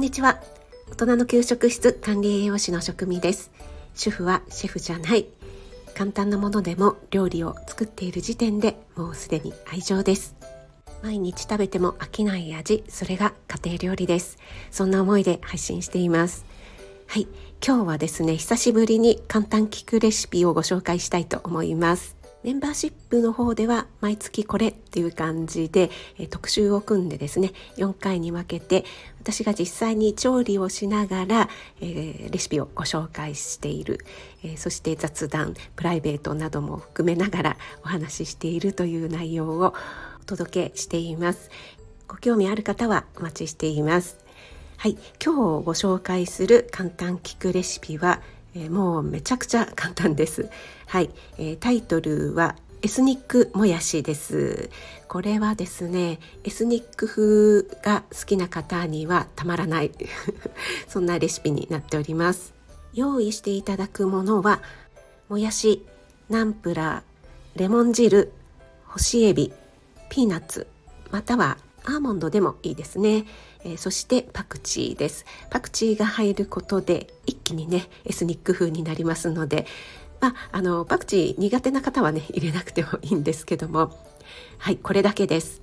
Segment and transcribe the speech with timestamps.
[0.00, 0.40] んにちは。
[0.90, 3.50] 大人の給食室管理栄養士の職味です。
[3.94, 5.26] 主婦はシェフじゃない。
[5.94, 10.36] 簡単なものでも料理を作っている時点でもうすでに愛情です。
[11.02, 14.38] 毎日食べても飽きない味それが家庭料理です。
[14.70, 16.46] そんな思いで配信しています。
[17.06, 17.28] はい。
[17.62, 22.19] 今日はですね久しぶりに簡単聞くレシピをご紹介したいと思います。
[22.42, 28.84] メンバーシップの方では毎月これっていう感じで、え特集を組んでですね4回に分けて
[29.20, 31.48] 私が実際に調理をしながら、
[31.82, 34.04] え、レシピをご紹介している、
[34.42, 39.74] え、そして雑談プライベートなども含めながらお話ししているという内容を
[40.22, 41.50] お届けしています。
[42.08, 44.18] ご興味ある方はお待ちしています。
[44.78, 48.22] はい今日ご紹介する簡単聞くレシピは
[48.54, 50.50] えー、もうめちゃくちゃ簡単です。
[50.86, 54.70] はい、えー、タイトルはエスニックもやしです。
[55.06, 59.92] これはですね、エスニック風が好きな方にはたまらない
[60.88, 62.54] そんなレシピになっております。
[62.94, 64.62] 用意していただくものは
[65.28, 65.86] もやし、
[66.28, 68.32] ナンプラー、レモン汁、
[68.86, 69.52] 干しエビ、
[70.08, 70.66] ピーナッツ、
[71.10, 73.24] またはアーモンドでもいいですね。
[73.64, 75.24] えー、そしてパクチーです。
[75.50, 79.66] パクチーが入ることで一気にねエスニック風になりますので、
[80.20, 83.96] まあ、あのパクチー苦手な方はね入れなくてもいいんですけども
[84.58, 85.62] はいこれだけです。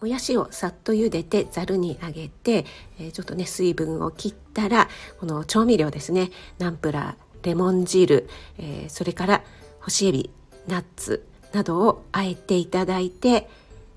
[0.00, 2.66] もやしをさっと茹でてざるにあげて、
[2.98, 4.88] えー、ちょっとね水分を切ったら
[5.18, 9.42] この調味料ですねナンプラーレモン汁、えー、それから
[9.80, 10.30] 干しエビ
[10.66, 13.48] ナッツなどをあえていただいて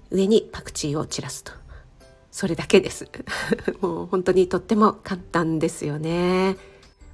[0.10, 1.52] 上にパクチーを散らすと。
[2.32, 3.08] それだけです。
[3.82, 6.56] もう本当にとっても簡単ですよね。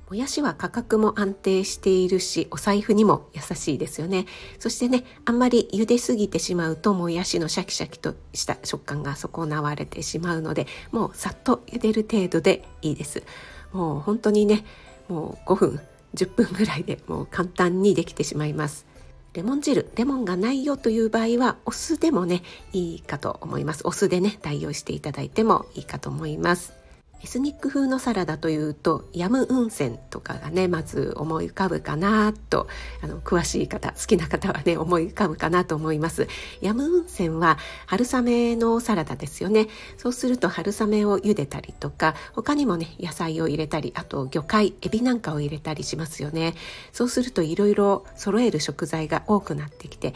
[0.10, 4.26] もやしは価格も安定しているしお財布にも優しいですよね。
[4.60, 13.24] そしてねあんまり茹ですぎてしまうともやしのシャキシャキとした食感が損なわれてしまうのでもうさっと茹でる程度でいいです。
[13.72, 14.66] もう本当にね
[15.08, 15.82] もう5分
[16.16, 18.86] 10分ぐらいでもう簡単にできてしまいます。
[19.34, 23.82] レモン汁レモンがないよという場合はお酢でもねいいかと思います。
[23.86, 26.83] お酢でね代用していただいてもいいかと思います。
[27.24, 32.68] エスニック風のサラダというとヤムウンセンとかがねまず思い浮かぶかなと
[33.02, 36.28] あの詳しい方好きな方はね思い浮かぶかなと思います。
[36.60, 39.68] ヤムウンセンは春雨のサラダですよね。
[39.98, 46.56] そうすると春雨を茹でたりとか他にもね野菜を入れたりあと魚介エビなんかを入れたりしますよね。
[46.92, 50.14] そうするといろいろ揃える食材が多くなってきて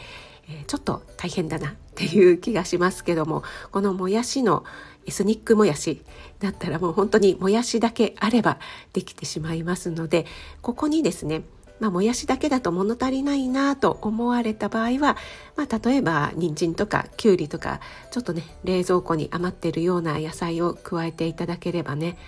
[0.50, 3.42] えちょっと大変だなっていう気がしますけども
[3.72, 4.64] このもやしの
[5.04, 6.02] エスニックもやし
[6.38, 8.58] だったらもう本当にもやしだけあれば
[8.92, 10.24] できてしまいますので
[10.62, 11.42] ここにですね
[11.80, 15.16] まあ、もやしだけだと物足りないなと思われた場合は、
[15.54, 17.78] まあ、例えば人参とかきゅうりとか
[18.10, 22.18] ちょっとね冷蔵庫に余ってるような野菜を加えていただければね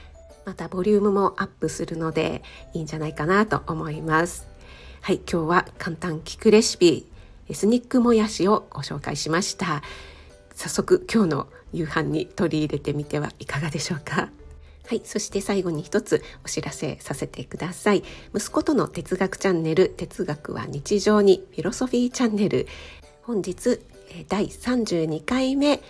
[0.47, 2.45] またボリュームもアップするので
[2.75, 4.47] いいんじゃないかなと思います。
[5.01, 7.10] はい今日は簡単聞くレシピ
[7.55, 9.83] スニックもやしをご紹介しました
[10.55, 14.31] 早速今日の夕飯に取り入れてみてはいかがでしょうか
[14.87, 15.03] はい。
[15.05, 18.03] そして最後に一つお知らせさせてください。
[18.35, 22.67] 息子との哲学チャンネル、哲学は日常にフィロソフィーチャンネル。
[23.23, 23.79] 本日、
[24.29, 25.81] 第32回目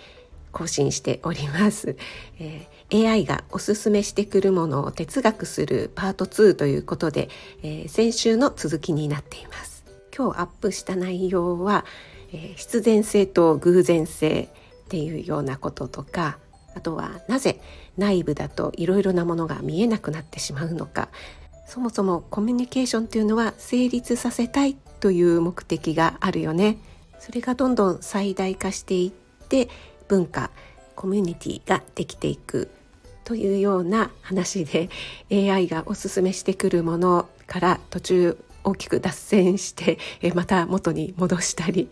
[0.51, 1.97] 更新しております。
[2.37, 7.29] えー、AI がおすすめしてくるものを哲学するパート2ということで、
[7.63, 9.70] えー、先週の続きになっています。
[10.15, 11.85] 今日アップした内容は、
[12.31, 14.49] えー、必然性と偶然性
[14.85, 16.37] っていうようなこととか
[16.75, 17.59] あとはなぜ
[17.97, 21.09] 内部だといろいろなものが見えなくなってしまうのか。
[21.65, 26.77] そもそもコミュニケーションというのは成立させたいという目的があるよね。
[27.17, 29.69] それがどんどん最大化していって
[30.09, 30.51] 文化
[30.95, 32.69] コミュニティができていく
[33.23, 34.89] というような話で
[35.31, 39.97] AI がおすすめしてくるものから途中大きく脱線して
[40.33, 41.89] また元に戻したり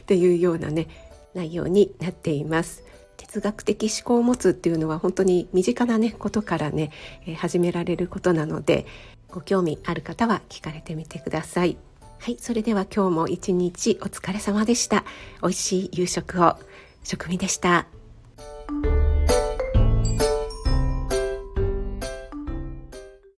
[0.00, 0.88] っていうようなね
[1.34, 2.84] 内容になっています。
[3.16, 6.90] 哲学的思考を持つっていうのは本当に身近なねことからね
[7.36, 8.84] 始められることなので
[9.30, 11.76] ご興味ある方は聞かれてみてください。
[12.18, 15.04] はい、それでは今日も一日お疲れ様でした。
[15.42, 16.56] 美味しい夕食を。
[17.04, 17.91] 食味でした。